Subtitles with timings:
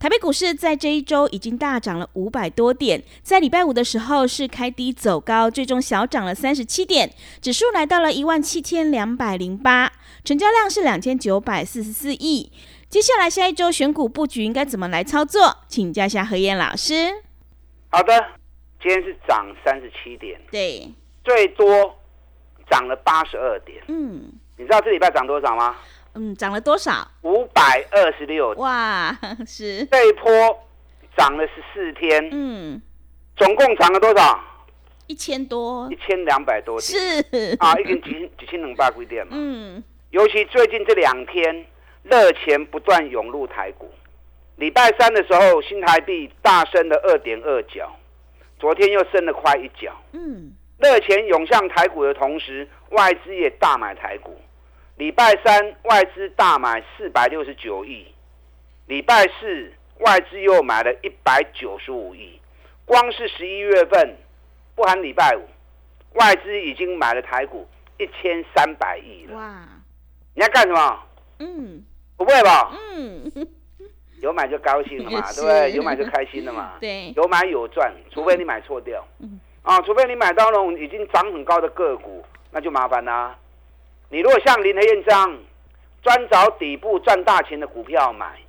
[0.00, 9.92] 台北股市在这一周已经大涨了五百多点，在礼拜五的时候是开低走高，最终小涨了三十七点，指数来到了一万七千两百零八，
[10.24, 12.50] 成交量是两千九百四十四亿。
[12.88, 15.58] 接下来下一周选股布局应该怎么来操作？
[15.68, 16.94] 请教一下何燕老师。
[17.90, 18.18] 好的，
[18.80, 20.90] 今天是涨三十七点，对，
[21.22, 21.94] 最多
[22.70, 23.84] 涨了八十二点。
[23.88, 25.76] 嗯，你知道这礼拜涨多少吗？
[26.20, 27.08] 嗯，涨了多少？
[27.22, 28.50] 五百二十六。
[28.58, 29.10] 哇，
[29.46, 30.30] 是这一波
[31.16, 32.28] 涨了十四天。
[32.30, 32.82] 嗯，
[33.38, 34.38] 总共涨了多少？
[35.06, 36.82] 一千多，一千两百多点。
[36.82, 39.32] 是啊，一根几几千两百几点嘛。
[39.34, 41.64] 嗯，尤其最近这两天，
[42.02, 43.90] 热钱不断涌入台股。
[44.56, 47.90] 礼拜三的时候，新台币大升了二点二角，
[48.58, 49.90] 昨天又升了快一角。
[50.12, 54.38] 嗯，热钱涌向台股的同时，外资也大买台股。
[55.00, 58.06] 礼拜三外资大买四百六十九亿，
[58.84, 62.38] 礼拜四外资又买了一百九十五亿，
[62.84, 64.14] 光是十一月份，
[64.74, 65.48] 不含礼拜五，
[66.18, 67.66] 外资已经买了台股
[67.96, 69.38] 一千三百亿了。
[69.38, 69.66] 哇！
[70.34, 71.02] 你要干什么？
[71.38, 71.82] 嗯，
[72.18, 72.70] 不会吧？
[72.92, 73.32] 嗯，
[74.20, 75.72] 有买就高兴了嘛，对不对？
[75.72, 76.74] 有买就开心了嘛。
[76.78, 79.02] 对，有买有赚，除非你买错掉。
[79.20, 83.34] 嗯，啊，除非你买到那种已经涨很高的个股，那就麻烦啦。
[84.12, 85.38] 你如果像林和燕这样
[86.02, 88.40] 专找底部赚大钱的股票买，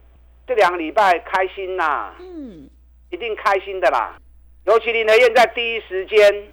[0.48, 2.68] 这两个礼拜开心呐，嗯，
[3.12, 4.18] 一定开心的啦。
[4.66, 6.52] 尤其林和燕在第一时间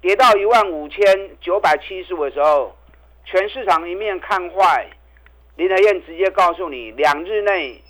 [0.00, 1.02] 跌到一万五千
[1.40, 2.76] 九百七十五的时候，
[3.24, 4.86] 全市场一面看坏，
[5.56, 7.82] 林和燕直接告诉你，两日内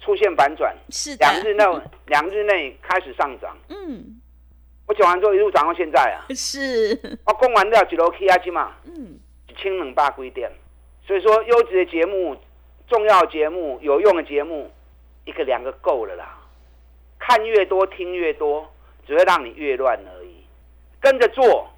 [0.00, 1.64] 出现反转，是两日内
[2.06, 3.56] 两日内开始上涨。
[3.68, 4.20] 嗯，
[4.86, 9.18] 我讲完之后一路涨到现在啊，是，我供完掉几楼 K I G 嘛，嗯。
[9.54, 10.48] 清冷霸规定，
[11.06, 12.36] 所以说优质的节目、
[12.86, 14.70] 重要节目、有用的节目，
[15.24, 16.38] 一个两个够了啦。
[17.18, 18.70] 看越多，听越多，
[19.06, 20.44] 只会让你越乱而已。
[21.00, 21.68] 跟着做，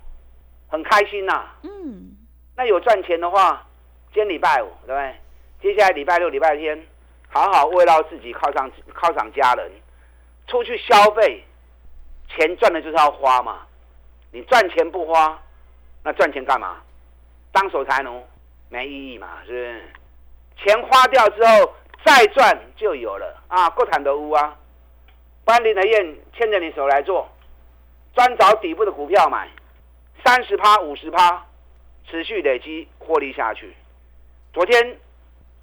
[0.68, 1.46] 很开心呐。
[1.62, 2.16] 嗯。
[2.56, 3.66] 那有赚钱的话，
[4.12, 5.14] 今天礼拜五，对不对？
[5.60, 6.86] 接下来礼拜六、礼拜天，
[7.28, 9.70] 好好慰劳自己，犒赏犒赏家人，
[10.46, 11.44] 出去消费，
[12.28, 13.66] 钱赚的就是要花嘛。
[14.32, 15.40] 你赚钱不花，
[16.02, 16.82] 那赚钱干嘛？
[17.56, 18.22] 当守财奴
[18.68, 19.82] 没意义嘛，是不是？
[20.58, 21.74] 钱花掉之后
[22.04, 23.70] 再赚就有了啊！
[23.70, 24.54] 够坦的屋啊！
[25.42, 27.26] 班林的燕牵着你手来做，
[28.14, 29.48] 专找底部的股票买，
[30.22, 31.46] 三十趴、五十趴，
[32.10, 33.74] 持续累积获利下去。
[34.52, 34.98] 昨天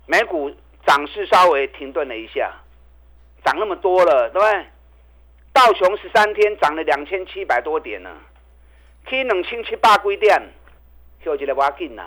[0.07, 0.51] 美股
[0.87, 2.51] 涨势稍微停顿了一下，
[3.45, 4.65] 涨那么多了，对不对？
[5.53, 8.09] 道琼十三天涨了两千七百多点呢
[9.05, 10.41] ，K 两千七百几点。
[11.23, 12.03] 就记得挖进呐！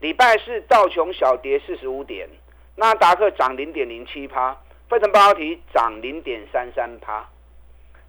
[0.00, 2.28] 礼拜四道琼小跌四十五点，
[2.76, 4.54] 纳达克涨零点零七趴，
[4.88, 7.26] 费城半导体涨零点三三趴。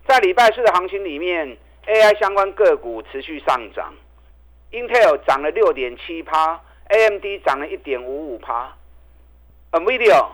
[0.06, 3.94] 在礼拜四的行情里面，AI 相关个股持续上涨
[4.72, 6.59] ，Intel 涨了六点七趴
[6.90, 8.75] ，AMD 涨了一点五五趴
[9.72, 10.25] ，NVIDIA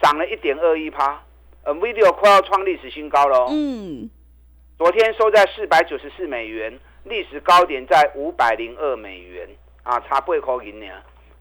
[0.00, 1.22] 涨了一点二一趴
[1.64, 3.46] ，NVIDIA 快要创历史新高了。
[3.50, 4.08] 嗯，
[4.78, 6.78] 昨天收在四百九十四美元。
[7.04, 9.48] 历史高点在五百零二美元
[9.82, 10.86] 啊，差八块银呢，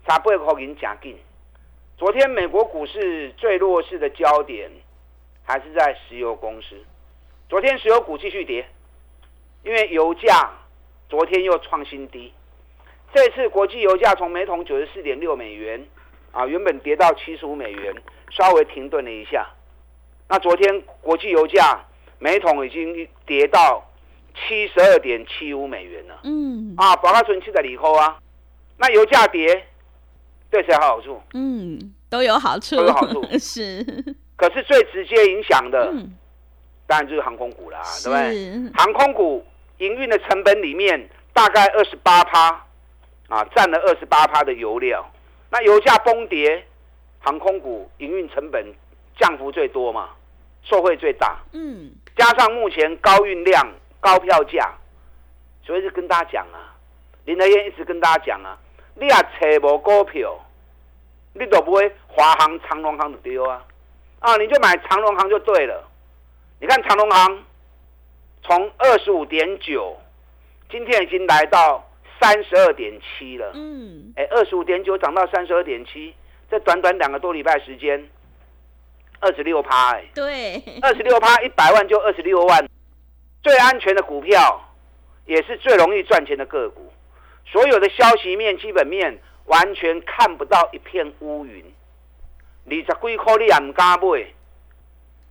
[0.07, 1.15] 差八块银加紧。
[1.97, 4.71] 昨天美国股市最弱势的焦点
[5.43, 6.75] 还是在石油公司。
[7.47, 8.65] 昨天石油股继续跌，
[9.63, 10.49] 因为油价
[11.07, 12.33] 昨天又创新低。
[13.13, 15.85] 这次国际油价从每桶九十四点六美元
[16.31, 17.93] 啊，原本跌到七十五美元，
[18.31, 19.47] 稍微停顿了一下。
[20.27, 21.79] 那昨天国际油价
[22.17, 23.87] 每桶已经跌到。
[24.35, 28.17] 七十二点七五美元了，嗯，啊，保加存期的里扣啊，
[28.77, 29.67] 那油价跌
[30.49, 31.21] 对谁有好处？
[31.33, 33.83] 嗯，都有好处，都有好处， 是。
[34.35, 35.93] 可是最直接影响的，
[36.87, 38.71] 当然就是航空股啦，对不对？
[38.73, 39.45] 航空股
[39.77, 42.49] 营运的成本里面大概二十八趴，
[43.29, 45.05] 啊，占了二十八趴的油料。
[45.51, 46.65] 那油价崩跌，
[47.19, 48.65] 航空股营运成本
[49.19, 50.09] 降幅最多嘛，
[50.63, 51.37] 受惠最大。
[51.53, 53.67] 嗯，加上目前高运量、
[54.01, 54.73] 高票价，
[55.63, 56.75] 所以就跟大家讲啊，
[57.23, 58.57] 林德燕一直跟大家讲啊，
[58.95, 60.37] 你也找无股票，
[61.33, 63.63] 你都不会华航、长隆航的丢啊，
[64.19, 65.87] 啊，你就买长隆航就对了。
[66.59, 67.43] 你看长隆航
[68.43, 69.97] 从二十五点九，
[70.69, 71.87] 今天已经来到。
[72.23, 76.13] 三十二点七了，嗯，哎，二十五点九涨到三十二点七，
[76.51, 78.07] 这短短两个多礼拜时间，
[79.19, 82.63] 二十六趴，哎，对，二十六趴，一百万就二十六万，
[83.43, 84.69] 最安全的股票，
[85.25, 86.91] 也是最容易赚钱的个股，
[87.45, 91.63] 所有的消息面、基本面完全看不到一片乌云，
[92.65, 94.27] 二十几块你也唔敢买，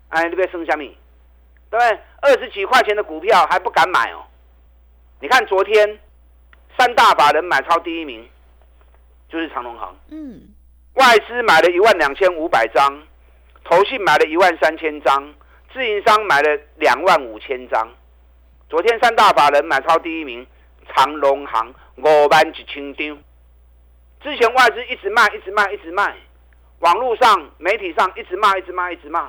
[0.08, 0.84] 哎，你别生什么？
[1.70, 1.98] 对不对？
[2.22, 4.24] 二十几块钱的股票还不敢买哦，
[5.20, 5.98] 你看昨天。
[6.78, 8.26] 三大把人买超第一名，
[9.28, 9.94] 就是长隆行。
[10.08, 10.48] 嗯，
[10.94, 13.02] 外资买了一万两千五百张，
[13.64, 15.34] 投信买了一万三千张，
[15.74, 17.86] 自营商买了两万五千张。
[18.70, 20.46] 昨天三大法人买超第一名，
[20.94, 23.18] 长隆行五万一千张。
[24.22, 26.14] 之前外资一直卖，一直卖，一直卖，
[26.78, 29.28] 网络上、媒体上一直骂，一直骂，一直骂。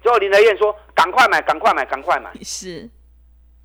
[0.00, 2.88] 最后林德燕说：“赶快买，赶快买，赶快买。”是。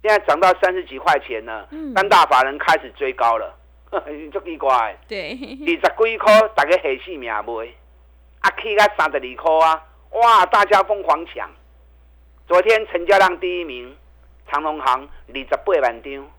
[0.01, 3.55] 现在涨到三十几块钱了，三大法人开始追高了，
[4.33, 4.97] 足奇怪。
[5.07, 7.67] 对，二十几块，大家下死命买，
[8.39, 9.83] 啊，起到三十二块啊，
[10.13, 11.47] 哇，大家疯狂抢。
[12.47, 13.95] 昨天成交量第一名，
[14.49, 16.29] 长隆行二十八万张。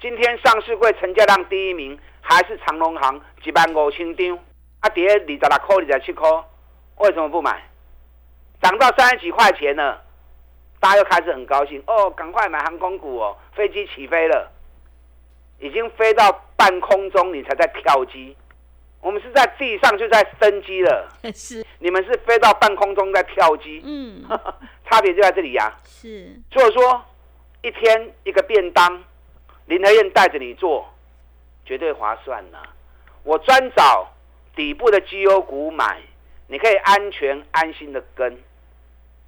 [0.00, 4.38] 今天上市柜成交量第一名还是长隆行一万五千张，
[4.80, 6.28] 啊，跌二十六块、二十七块，
[6.98, 7.62] 为什么不买？
[8.60, 10.02] 涨到三十几块钱了。
[10.80, 13.34] 大家又开始很高兴哦，赶快买航空股哦！
[13.54, 14.50] 飞机起飞了，
[15.58, 18.36] 已经飞到半空中，你才在跳机。
[19.00, 24.22] 我们是在地上就在升机了， 是你们是飞到半空中在跳机，嗯，
[24.84, 25.72] 差别就在这里呀。
[25.84, 27.02] 是，所以说
[27.64, 29.02] 一天一个便当，
[29.64, 30.86] 林和燕带着你做，
[31.64, 32.62] 绝对划算呐。
[33.22, 34.06] 我专找
[34.54, 36.02] 底部的绩优股买，
[36.46, 38.38] 你可以安全安心的跟。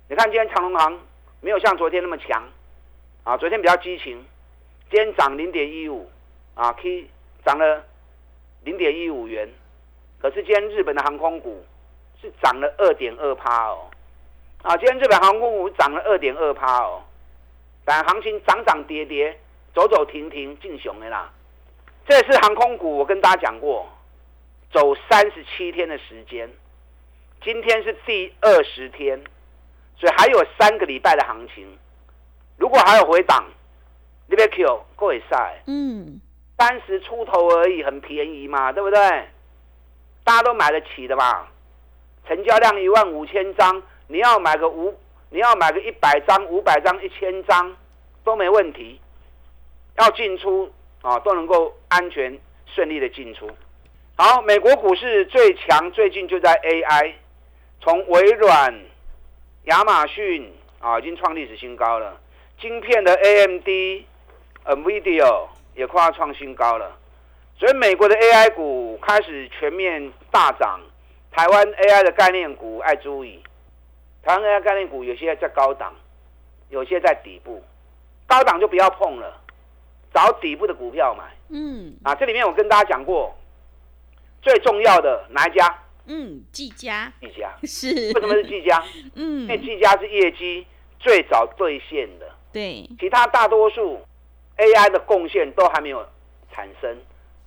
[0.09, 1.01] 你看今天长隆行。
[1.43, 2.43] 没有像昨天那么强，
[3.23, 4.25] 啊，昨天比较激情，
[4.91, 6.11] 今天涨零点一五，
[6.55, 7.09] 啊，K
[7.45, 7.85] 涨了
[8.65, 9.49] 零点一五元，
[10.19, 11.65] 可是今天日本的航空股
[12.21, 13.89] 是涨了二点二趴哦，
[14.63, 17.05] 啊，今天日本航空股涨了二点二趴哦，
[17.87, 19.39] 但行情涨涨跌跌，
[19.73, 21.33] 走走停停，进熊的啦。
[22.07, 23.89] 这次航空股我跟大家讲过，
[24.71, 26.51] 走三十七天的时间，
[27.43, 29.19] 今天是第二十天。
[29.99, 31.67] 所以还有三个礼拜的行情，
[32.59, 33.47] 如果还有回档，
[34.27, 36.21] 你别 Q 够会晒，嗯，
[36.59, 38.99] 三十出头而已，很便宜嘛，对不对？
[40.23, 41.47] 大家都买得起的嘛，
[42.29, 44.95] 成交量一万五千张，你要买个五，
[45.31, 47.77] 你要买个一百张、五百张、一千张
[48.25, 49.01] 都没问题，
[49.99, 53.51] 要进出啊都能够安全顺利的进出。
[54.17, 57.13] 好，美国股市最强最近就在 AI，
[57.81, 58.75] 从微软。
[59.65, 62.21] 亚马逊啊，已经创历史新高了。
[62.61, 63.67] 晶片的 AMD、
[64.65, 66.97] NVIDIA 也快要创新高了。
[67.59, 70.81] 所以美国的 AI 股开始全面大涨。
[71.33, 73.43] 台湾 AI 的概念股爱注意，
[74.27, 75.95] 台湾 AI 概念股有些在高档，
[76.69, 77.63] 有些在底部。
[78.27, 79.41] 高档就不要碰了，
[80.13, 81.33] 找底部的股票买。
[81.51, 81.97] 嗯。
[82.03, 83.33] 啊，这里面我跟大家讲过，
[84.43, 85.79] 最重要的哪一家？
[86.07, 88.83] 嗯，技嘉，技嘉 是为什么是技嘉？
[89.15, 90.67] 嗯，因为技嘉是业绩
[90.99, 92.29] 最早兑现的。
[92.53, 94.01] 对，其他大多数
[94.57, 96.05] AI 的贡献都还没有
[96.51, 96.99] 产生，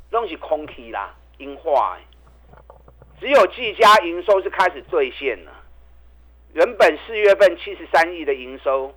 [0.09, 1.99] 东西空气啦，硬化。
[3.19, 5.51] 只有技嘉营收是开始兑现了。
[6.53, 8.93] 原本四月份七十三亿的营收，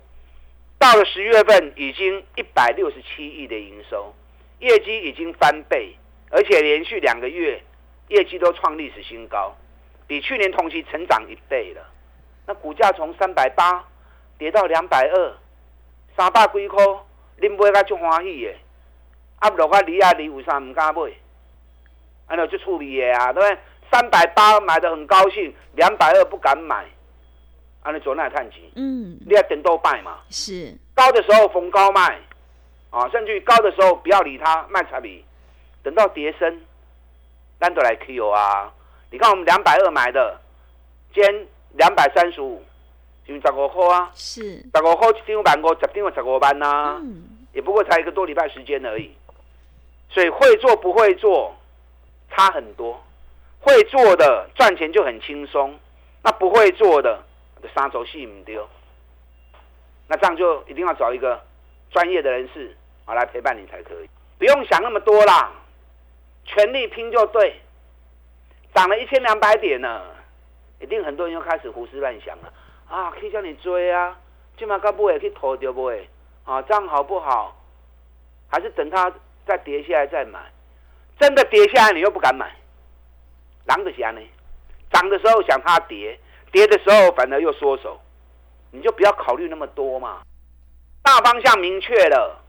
[0.79, 4.13] 到了十月份已经一百六十七亿的营收，
[4.59, 5.95] 业绩已经翻倍，
[6.29, 7.61] 而且连续两个月。
[8.09, 9.55] 业绩都创历史新高，
[10.05, 11.81] 比去年同期成长一倍了。
[12.45, 13.83] 那股价从三百八
[14.37, 15.33] 跌到两百二，
[16.15, 16.83] 三百几块，
[17.39, 18.53] 恁买个足欢喜的，
[19.39, 21.01] 啊落个离啊离有啥唔敢买？
[22.27, 23.57] 安尼就处理的啊，对不对？
[23.89, 26.85] 三百八买的很高兴，两百二不敢买，
[27.83, 28.61] 安尼做那探钱？
[28.75, 30.17] 嗯，你要等多拜嘛。
[30.29, 32.19] 是高的时候逢高卖，
[32.89, 35.23] 啊，甚至于高的时候不要理它，卖彩笔，
[35.83, 36.61] 等到跌升。
[37.59, 38.73] 单独来 Q 啊！
[39.09, 40.37] 你看我们两百二买的，
[41.13, 41.47] 今天
[41.77, 42.61] 两百三十五，
[43.25, 44.11] 就十五块啊。
[44.13, 46.99] 是十五块一张万五，十张十五万呐。
[47.01, 47.23] 嗯。
[47.53, 49.15] 也不过才一个多礼拜时间而已。
[50.09, 51.55] 所以会做不会做
[52.29, 53.01] 差很多，
[53.59, 55.73] 会做的赚钱就很轻松，
[56.21, 57.23] 那不会做的
[57.69, 58.67] 三轴戏唔丢，
[60.07, 61.41] 那这样就一定要找一个
[61.91, 65.51] 专业的人士啊来陪伴你才可以，不用想那么多啦，
[66.45, 67.59] 全力拼就对。
[68.73, 70.01] 涨了一千两百点呢，
[70.79, 72.51] 一定很多人又开始胡思乱想了
[72.89, 73.11] 啊！
[73.11, 74.17] 可以叫你追啊，
[74.57, 76.09] 起码该不会去投掉不会
[76.43, 76.59] 啊？
[76.63, 77.55] 这样好不好？
[78.49, 79.13] 还是等它
[79.45, 80.39] 再跌下来再买？
[81.19, 82.51] 真的跌下来你又不敢买，
[83.65, 84.19] 狼的侠呢？
[84.91, 86.19] 涨的时候想它跌，
[86.53, 87.99] 跌的时候反而又缩手，
[88.71, 90.21] 你就不要考虑那么多嘛。
[91.01, 92.39] 大方向明确了，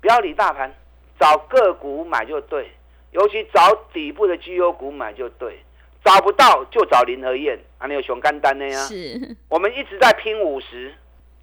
[0.00, 0.72] 不要理大盘，
[1.18, 2.70] 找个股买就对。
[3.10, 5.64] 尤其找底部的绩优股买就对，
[6.04, 8.78] 找不到就找林和燕，啊，你有熊肝丹的呀？
[8.84, 10.94] 是， 我们一直在拼五十，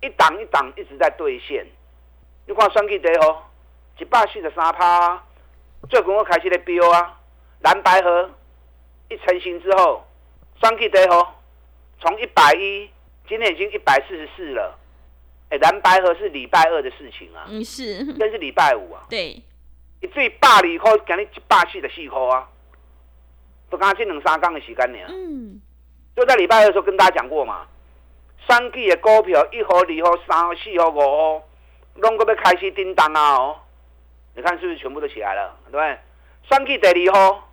[0.02, 1.66] 一档一档一直在兑现。
[2.46, 3.42] 你看双 K 得吼，
[3.98, 5.24] 一百四十三趴，
[5.90, 7.20] 最近我开始在飙啊。
[7.62, 8.30] 蓝白河
[9.10, 10.06] 一成型之后，
[10.62, 11.28] 双 K 得吼，
[12.00, 12.90] 从一百一，
[13.28, 14.78] 今天已经一百四十四了。
[15.50, 19.06] 哎，蓝白河是礼拜二的事情啊，嗯是，这是礼拜五啊。
[19.10, 19.42] 对。
[20.14, 22.48] 最百二块，今日一百四十四块啊，
[23.72, 25.00] 都刚这两三天的时间呢。
[25.10, 25.60] 嗯，
[26.16, 27.66] 就在礼拜二的时候跟大家讲过嘛，
[28.48, 31.44] 三季的股票一号、二号、三号、四号、五号，
[31.96, 33.58] 拢个要开始叮当啊哦。
[34.36, 35.58] 你看是不是全部都起来了？
[35.66, 35.98] 对不对？
[36.50, 37.50] 三季第二号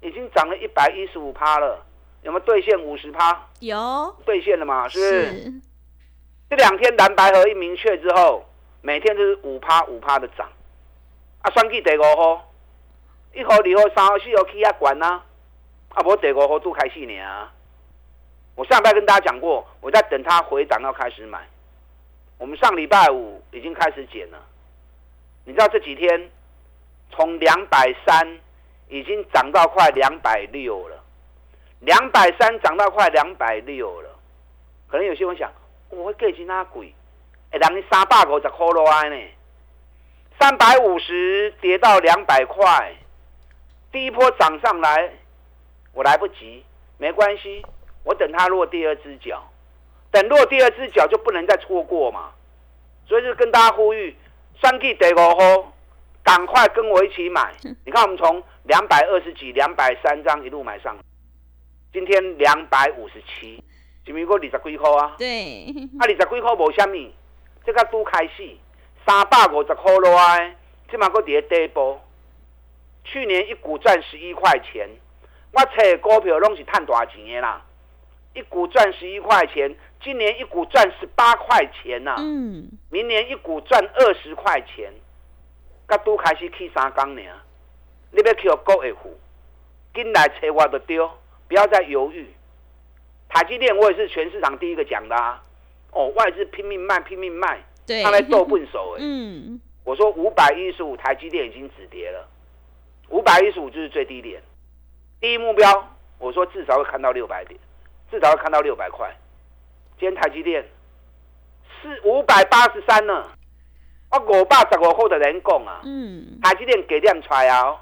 [0.00, 1.86] 已经涨了一百一十五趴了，
[2.24, 3.46] 有没有兑现五十趴？
[3.60, 4.88] 有兑现了嘛？
[4.88, 5.52] 是不是？
[6.48, 8.44] 这两天蓝白合一明确之后，
[8.80, 10.48] 每天都是五趴五趴的涨。
[11.42, 12.50] 啊，算计第五号，
[13.34, 15.22] 一号、二号、三号、四号起啊管啊，
[15.90, 17.48] 啊无第五号都开始呢。
[18.54, 21.46] 我上拜跟大家讲过，我在等它回档要开始买。
[22.38, 24.38] 我们上礼拜五已经开始减了，
[25.44, 26.30] 你知道这几天
[27.10, 28.40] 从两百三
[28.88, 31.03] 已经涨到快两百六了，
[31.84, 34.10] 两百三涨到快两百六了。
[34.86, 35.50] 可能有些人想，
[35.90, 36.92] 我会计钱哪鬼？
[37.50, 39.16] 哎，人家三百五十块落来呢？
[40.40, 42.92] 三百五十跌到两百块，
[43.92, 45.10] 第一波涨上来，
[45.92, 46.64] 我来不及，
[46.98, 47.64] 没关系，
[48.02, 49.42] 我等它落第二只脚，
[50.10, 52.30] 等落第二只脚就不能再错过嘛，
[53.06, 54.16] 所以就跟大家呼吁，
[54.60, 55.72] 三 K 得五号，
[56.24, 57.54] 赶快跟我一起买。
[57.84, 60.96] 你看我们从两百二十几、两百三张一路买上，
[61.94, 63.62] 今天两百五十七，
[64.04, 65.14] 是咪过二十几块啊？
[65.16, 65.64] 对，
[65.96, 67.14] 啊二十几块无虾米，
[67.64, 68.56] 这个都开始。
[69.06, 70.56] 三百五十块落来，
[70.90, 72.00] 起码个跌底部。
[73.04, 74.88] 去年一股赚十一块钱，
[75.52, 77.64] 我找股票拢是赚大钱的啦。
[78.32, 79.72] 一股赚十一块钱，
[80.02, 82.16] 今年一股赚十八块钱呐。
[82.18, 82.72] 嗯。
[82.90, 84.92] 明年一股赚二十块钱，
[85.86, 87.22] 甲都开始去三工呢。
[88.10, 89.16] 你要去国会户，
[89.94, 91.08] 进来找我就丢，
[91.48, 92.28] 不要再犹豫。
[93.28, 95.42] 台积电我也是全市场第一个讲的啊。
[95.92, 97.62] 哦，外资拼命卖，拼命卖。
[98.02, 102.26] 他来斗笨手哎，嗯，我说五百一十五，台积电已经止跌了，
[103.10, 104.42] 五百一十五就是最低点，
[105.20, 107.60] 第一目标，我说至少会看到六百点，
[108.10, 109.14] 至少会看到六百块。
[110.00, 110.66] 今天台积电
[111.82, 113.30] 四五百八十三呢，
[114.10, 117.76] 我五百十五后的人讲啊，嗯，台积电给量出来啊，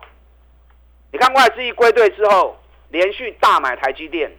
[1.12, 2.58] 你看外资一归队之后，
[2.92, 4.30] 连续大买台积电，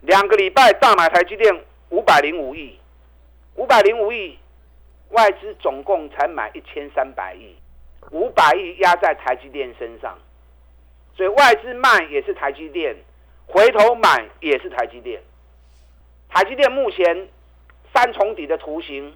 [0.00, 2.78] 两个礼拜大买台积电五百零五亿，
[3.56, 4.38] 五百零五亿。
[5.10, 7.56] 外资总共才买一千三百亿，
[8.12, 10.16] 五百亿压在台积电身上，
[11.16, 12.94] 所以外资卖也是台积电，
[13.44, 15.20] 回头买也是台积电。
[16.28, 17.28] 台积电目前
[17.92, 19.12] 三重底的图形，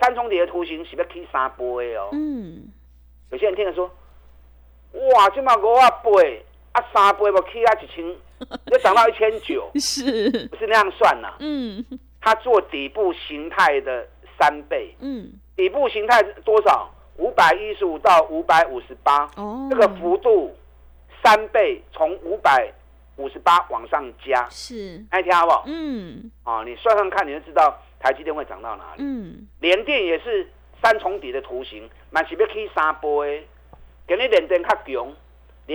[0.00, 2.08] 三重底的图形是要起三倍哦。
[2.12, 2.72] 嗯，
[3.28, 3.94] 有些人听了说，
[5.14, 8.04] 哇，这么五啊倍，啊三倍我起啊一千，
[8.72, 11.34] 要涨到一千九， 是，不是那样算呐？
[11.40, 11.84] 嗯，
[12.20, 14.06] 它做底部形态的。
[14.42, 16.90] 三倍，嗯，底部形态多少？
[17.18, 20.56] 五百一十五到五百五十八，哦，这个幅度
[21.22, 22.72] 三倍，从五百
[23.16, 25.64] 五十八往上加，是，爱听好不好？
[25.66, 29.02] 嗯，啊，你算算看，你就知道台积电会涨到哪里。
[29.04, 30.48] 嗯，联电也是
[30.82, 33.46] 三重底的图形，满是要可以三倍，
[34.06, 35.12] 给你联电较强，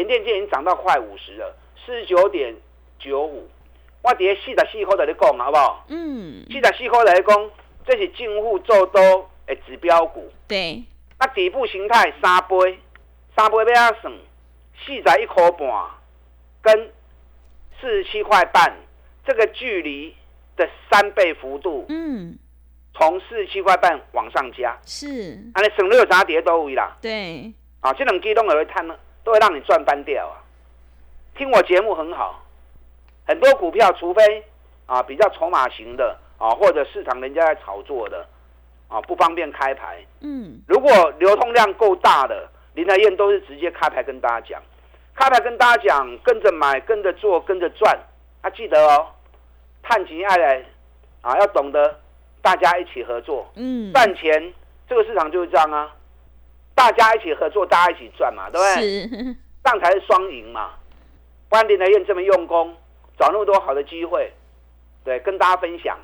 [0.03, 2.55] 联电已经涨到快五十了，四十九点
[2.99, 3.47] 九五，
[4.01, 5.85] 我底下四十四块在你讲，好不好？
[5.89, 7.51] 嗯，四十四块在你讲。
[7.87, 10.83] 这是进户做多的指标股，对。
[11.19, 12.79] 那底部形态三倍，
[13.37, 14.13] 三倍要怎算？
[14.83, 15.69] 四十一块半
[16.63, 16.91] 跟
[17.79, 18.75] 四十七块半，
[19.23, 20.15] 这个距离
[20.57, 22.35] 的三倍幅度，嗯，
[22.95, 30.39] 从四十七块半往上加，是，啊，你省略有啥跌都位啦，对，啊，这种机动也会探呢，都会让你赚翻掉啊。
[31.35, 32.41] 听我节目很好，
[33.27, 34.45] 很多股票，除非
[34.85, 38.25] 啊比较筹码型的啊，或者市场人家在炒作的
[38.87, 39.97] 啊，不方便开牌。
[40.21, 40.89] 嗯，如果
[41.19, 44.61] 流通量够大的，林德燕都是直接开牌跟大家讲，
[45.13, 47.99] 开牌跟大家讲，跟着买，跟着做，跟着赚。
[48.41, 49.07] 啊，记得哦，
[49.81, 50.63] 探情爱来
[51.21, 51.99] 啊，要懂得
[52.41, 54.53] 大家一起合作，嗯，赚钱。
[54.87, 55.91] 这个市场就是这样啊，
[56.91, 58.83] 大家一起合作，大家一起赚嘛，对不对？
[58.83, 59.07] 是，
[59.63, 60.71] 这样才是双赢嘛。
[61.49, 62.75] 不然林德燕这么用功，
[63.17, 64.31] 找那么多好的机会，
[65.03, 65.97] 对，跟大家分享，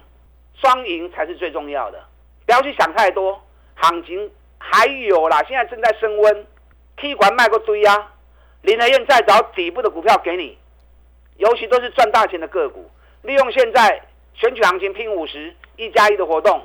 [0.55, 2.03] 双赢才是最重要的。
[2.45, 3.39] 不要去想太多，
[3.75, 6.47] 行情还有啦，现在正在升温
[6.97, 8.13] ，K 管卖过堆啊。
[8.63, 10.57] 林德燕再找底部的股票给你，
[11.37, 12.89] 尤其都是赚大钱的个股，
[13.21, 14.01] 利用现在
[14.33, 16.61] 选举行情拼五十一加一的活动，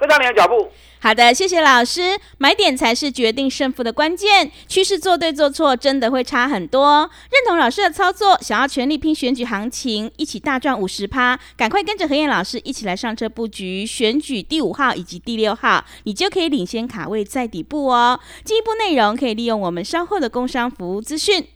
[0.00, 0.70] 跟上你的脚步。
[1.02, 2.18] 好的，谢谢老师。
[2.36, 7.08] 买点才是决定胜负的关键，趋势做对做错真的会差很多。
[7.30, 18.20] 认同老师的操作，想要全力拼选举行情，一起大赚五十趴，赶快跟着何燕老师一起来上车布局选举第五号以及第六号，你就可以领先卡位在底部哦。
[18.44, 21.46] 进一步内容可以利用我们稍后的工商服务资讯。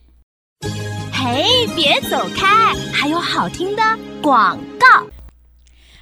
[1.13, 3.83] 嘿，别走开，还有好听的
[4.23, 5.07] 广告。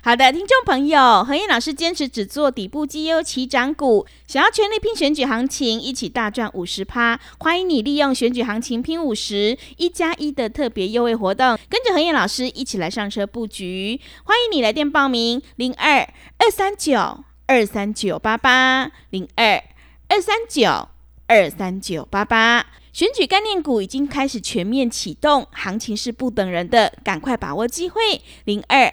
[0.04, 14.00] 好的，听众朋友，何燕老师坚持只做底部绩优起涨股，想要全力拼选举行情，一起大赚五十趴，欢迎你利用选举行情拼五十一加一的特别优惠活动，跟着何燕老师一起来上车布局。
[14.24, 16.00] 欢迎你来电报名：零二
[16.38, 19.62] 二三九二三九八八零二
[20.08, 20.88] 二三九
[21.28, 22.66] 二三九八八。
[22.92, 28.20] 选举概念股已经开始全面启动，行情是不等人的，赶快把握机会。
[28.44, 28.92] 零二。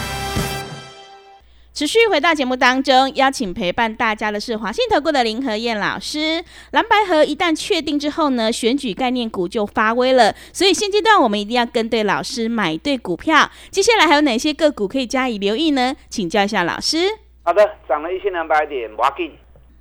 [1.73, 6.43] 持续回到节目当中，邀请陪伴大家的是华信投顾的林和燕老师。
[6.71, 10.35] 蓝白河一旦确定之后呢，选举概念股就发威了。
[10.51, 13.49] 所以现阶段我们一定要跟对老师，买对股票。
[13.69, 15.95] 接下来还有哪些个股可以加以留意呢？
[16.09, 16.97] 请教一下老师。
[17.43, 19.31] 好的，涨了一千两百点，不要紧。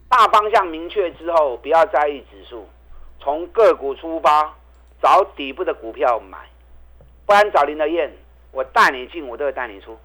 [0.08, 2.68] 大方向明确之后，不要在意指数，
[3.20, 4.54] 从个股出发，
[5.02, 6.38] 找底部的股票买。
[7.26, 8.12] 不然找林德燕，
[8.52, 9.98] 我带你进，我都会带你出。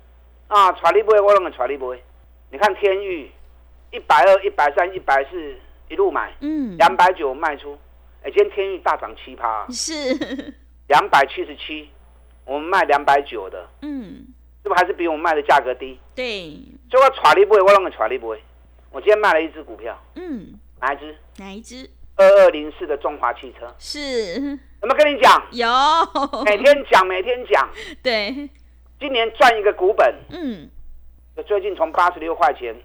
[0.48, 2.04] 啊，传力不会，我弄个传力不会。
[2.52, 3.32] 你看天域，
[3.92, 5.56] 一百二、一百三、一百四，
[5.90, 7.78] 一路买，嗯，两百九卖出。
[8.24, 10.14] 哎，今天天域大涨七趴，是
[10.88, 11.90] 两百七十七，
[12.46, 14.26] 我们卖两百九的，嗯，
[14.64, 16.00] 是不是还是比我们卖的价格低？
[16.16, 16.52] 对，
[16.90, 18.42] 所以我传力不会，我弄个传力不会。
[18.92, 21.16] 我今天卖了一只股票，嗯，哪一只？
[21.38, 21.90] 哪一只？
[22.18, 24.36] 二二零四的中华汽车，是
[24.82, 25.46] 有没有跟你讲？
[25.52, 25.68] 有，
[26.46, 27.70] 每天讲，每天讲。
[28.02, 28.50] 对，
[29.06, 30.68] 今年赚一个股本，嗯，
[31.46, 32.76] 最近从八十六块钱，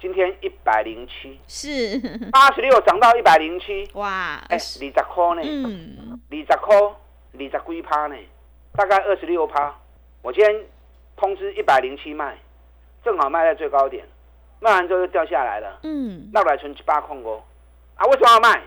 [0.00, 1.98] 今天一百零七，是。
[2.30, 4.78] 八十六涨到一百零七，哇，哎，二十。
[4.78, 6.88] 块呢，嗯，二十块，二
[7.58, 8.14] 十几趴呢，
[8.76, 9.74] 大概二十六趴。
[10.22, 10.64] 我今天
[11.16, 12.38] 通知一百零七卖，
[13.04, 14.06] 正好卖在最高点，
[14.60, 17.42] 卖完之后又掉下来了，嗯，那来存七八空哦。
[17.96, 18.62] 啊，为什么要卖？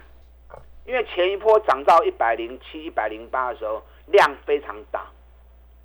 [0.85, 5.05] 因为前一波涨到一百零七、一百零八的时候，量非常大。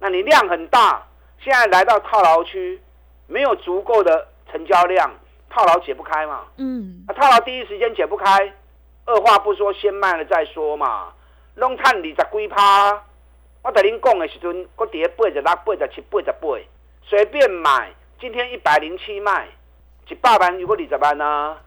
[0.00, 1.06] 那你量很大，
[1.42, 2.80] 现在来到套牢区，
[3.26, 5.10] 没有足够的成交量，
[5.50, 6.44] 套牢解不开嘛？
[6.56, 8.52] 嗯，啊，套牢第一时间解不开，
[9.06, 11.12] 二话不说先卖了再说嘛。
[11.56, 13.02] 拢赚二十几趴，
[13.62, 16.48] 我等您讲的时阵，我跌八十六、八十七、八十八，
[17.02, 17.92] 随便买。
[18.20, 19.48] 今天一百零七卖，
[20.08, 21.58] 一百万如果二十万呢？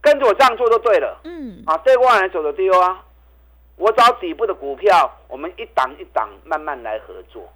[0.00, 1.20] 跟着我这样做就对了。
[1.24, 3.04] 嗯，啊，对我来走的丢啊！
[3.76, 7.46] 我找底部的股票，我们一档一档慢慢来合作。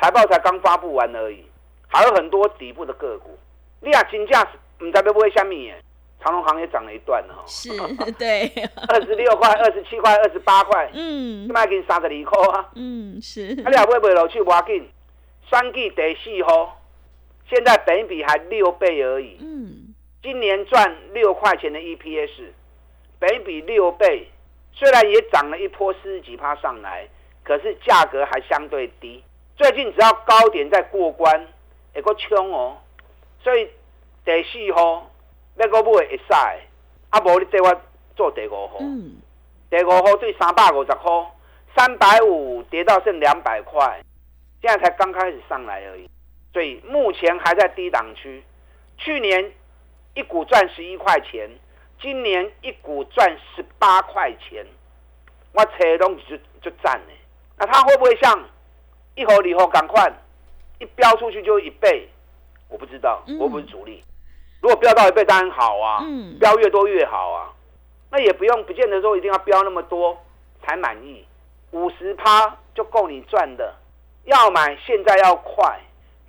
[0.00, 1.44] 财报才刚发布完而已，
[1.88, 3.38] 还有很多底部的个股。
[3.80, 4.42] 你啊，金价
[4.80, 5.82] 唔知要买虾米耶？
[6.20, 7.70] 长隆行也涨了一段了哈，是
[8.18, 8.50] 对，
[8.88, 12.68] 二十六块、二十七块、二十八块，嗯卖给你三十二块啊！
[12.74, 14.88] 嗯是，啊，你也买不落去，无要紧。
[15.48, 16.80] 三季第四号，
[17.48, 19.38] 现在本比还六倍而已。
[19.40, 22.50] 嗯今年赚六块钱的 EPS，
[23.20, 24.28] 北比六倍，
[24.72, 27.08] 虽然也涨了一波四十几趴上来，
[27.44, 29.22] 可是价格还相对低。
[29.58, 31.46] 最近只要高点再过关，
[31.92, 32.78] 会个冲哦。
[33.42, 33.68] 所以
[34.24, 35.10] 第四号
[35.56, 36.32] 要个买会使，
[37.10, 37.80] 啊无你对我
[38.14, 38.76] 做第五号。
[38.78, 39.16] 嗯，
[39.68, 41.32] 第五号对三百五十块，
[41.76, 44.00] 三百五跌到剩两百块，
[44.62, 46.08] 现在才刚开始上来而已，
[46.52, 48.44] 所以目前还在低档区。
[48.96, 49.52] 去年
[50.14, 51.50] 一股赚十一块钱，
[52.00, 54.64] 今年一股赚十八块钱，
[55.52, 57.06] 我扯的东西就就赚了。
[57.56, 58.48] 那它会不会像
[59.18, 60.08] 一盒礼盒赶快
[60.78, 62.08] 一标出去就一倍？
[62.68, 64.00] 我不知道，我不是主力。
[64.62, 67.52] 如果标到一倍当然好啊，嗯飙越多越好啊。
[68.12, 70.16] 那也不用，不见得说一定要标那么多
[70.62, 71.26] 才满意，
[71.72, 73.74] 五十趴就够你赚的。
[74.22, 75.80] 要买现在要快，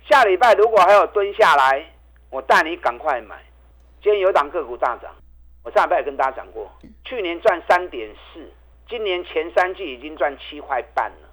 [0.08, 1.86] 下礼拜如果还有蹲下来，
[2.28, 3.36] 我带你赶快买。
[4.02, 5.14] 今天有档个股大涨，
[5.62, 6.68] 我上礼拜也跟大家讲过，
[7.04, 8.52] 去年赚三点四，
[8.88, 11.29] 今年前三季已经赚七块半了。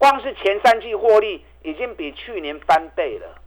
[0.00, 3.38] 光是前三季获利已经比去年翻倍了，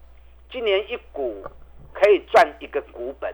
[0.51, 1.43] 今年一股
[1.91, 3.33] 可以赚一个股本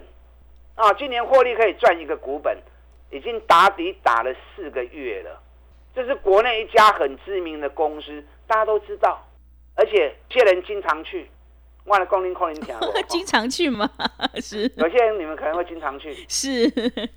[0.76, 0.94] 啊！
[0.94, 2.58] 今年获利可以赚一个股本，
[3.12, 5.38] 已经打底打了四个月了。
[5.94, 9.28] 这是国内一家很知名的公司，大家都知道，
[9.76, 11.30] 而且这些人经常去。
[11.86, 13.90] 忘了光临空林讲过， 经常去吗？
[14.40, 16.14] 是有些人你们可能会经常去。
[16.30, 16.68] 是，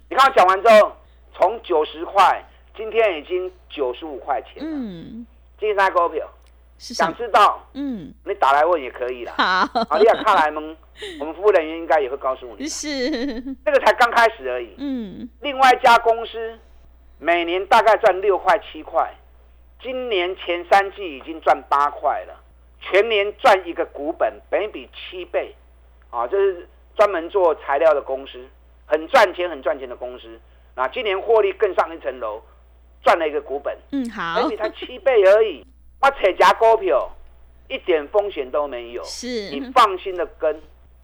[0.09, 0.97] 你看我讲完之后，
[1.35, 2.43] 从九十块，
[2.75, 4.71] 今天已经九十五块钱了。
[4.71, 5.27] 嗯，
[5.63, 6.29] 金山股票，
[6.77, 7.15] 想？
[7.17, 9.33] 知道嗯，你打来问也可以啦。
[9.37, 10.77] 好，啊，你要看来蒙，
[11.21, 12.67] 我们服务人员应该也会告诉你。
[12.67, 13.09] 是，
[13.65, 14.75] 这个才刚开始而已。
[14.79, 16.59] 嗯，另外一家公司
[17.21, 19.15] 每年大概赚六块七块，
[19.81, 22.35] 今年前三季已经赚八块了，
[22.81, 25.55] 全年赚一个股本，本比七倍，
[26.11, 28.45] 啊，这是专门做材料的公司，
[28.87, 30.41] 很赚钱、很赚钱的公司。
[30.75, 32.43] 啊，今年获利更上一层楼，
[33.03, 35.67] 赚了一个股本，嗯，好而且才七倍而已。
[36.01, 37.11] 我扯夹股票，
[37.69, 39.03] 一点风险都没有。
[39.05, 40.61] 是，你放心的跟，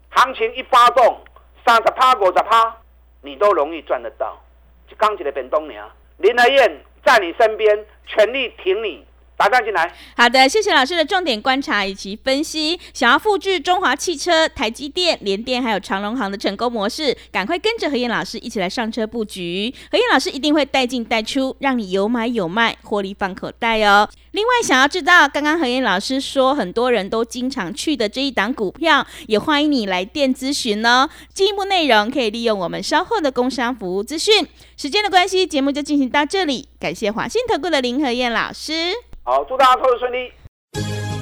[0.09, 1.19] 行情一发动，
[1.65, 2.77] 三十趴、五十趴，
[3.21, 4.41] 你都容易赚得到。
[4.87, 9.05] 就刚起来本东娘，林来燕在你身边，全力挺你，
[9.39, 9.89] 打上进来。
[10.17, 12.77] 好的，谢谢老师的重点观察以及分析。
[12.93, 19.73] 想要复制中华汽车、台积电、联电还有长隆行的成功模式，赶快跟着何燕老师一起来上车布局。
[19.89, 24.09] 何燕老师一定会带进带出，让你有买有卖，获利放口袋哦。
[24.31, 31.09] 另外，想要知道刚刚何燕老师说很多人都经常去的这一档股票，也欢迎你来电咨询哦。
[31.33, 34.45] 进一步内容可以利用我们稍后的工商服务资讯。
[34.75, 36.67] 时间的关系，节目就进行到这里。
[36.77, 39.08] 感谢华信投顾的林何燕老师。
[39.31, 40.31] 好，祝大家投资顺利。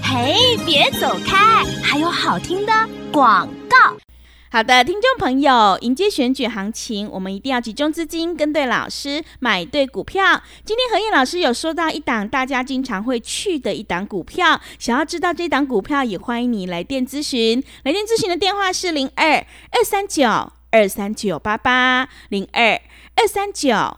[0.01, 2.71] 嘿，别走开，还有好听的
[3.11, 3.97] 广告。
[4.49, 10.41] 好的，听众朋友，迎接选举行情，我们一定要集中资金，跟对老师，买对股票。
[10.63, 17.61] 今天何燕老师有说到一档大家经常会去的一档股票，想要知道这档股票，也欢迎你来电咨询。
[17.83, 20.23] 来电咨询的电话是零二二三九
[20.71, 22.79] 二三九八八零二
[23.17, 23.97] 二三九